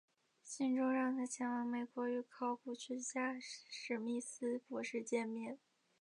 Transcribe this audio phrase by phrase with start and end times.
[0.41, 5.59] 信中让他前往美国与考古学家史密斯博士见面。